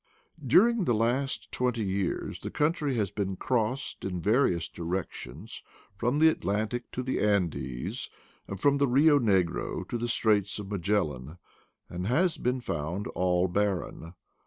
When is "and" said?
8.47-8.59, 11.87-12.07